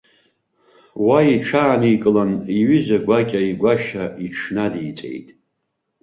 [1.05, 5.29] Уа иҽааникылан, иҩыза гәакьа игәашьа иҽнадиҵеит.